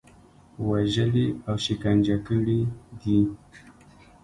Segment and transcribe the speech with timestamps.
[0.67, 2.59] وژلي او شکنجه کړي
[3.01, 3.19] دي.